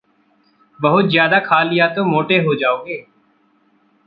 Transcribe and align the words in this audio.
बहुत 0.79 1.05
ज़्यादा 1.05 1.39
खा 1.39 1.61
लिया 1.63 1.87
तो 1.87 2.05
मोटे 2.05 2.37
हो 2.37 2.55
जाओगे। 2.55 3.05